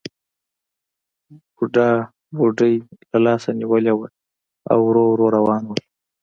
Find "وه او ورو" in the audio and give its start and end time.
3.95-5.03